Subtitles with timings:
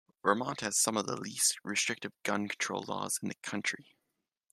[0.23, 3.93] Vermont has some of the least restrictive gun control laws in the country.